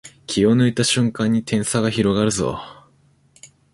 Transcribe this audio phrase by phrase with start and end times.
[0.25, 2.59] 気を抜いた瞬間に点差が広がるぞ